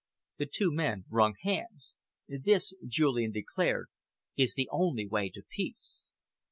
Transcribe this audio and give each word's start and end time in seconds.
The 0.39 0.47
two 0.47 0.71
men 0.73 1.05
wrung 1.11 1.35
hands. 1.43 1.95
"This," 2.27 2.73
Julian 2.87 3.31
declared, 3.31 3.89
"is 4.35 4.55
the 4.55 4.67
only 4.71 5.05
way 5.07 5.29
to 5.29 5.43
Peace." 5.47 6.07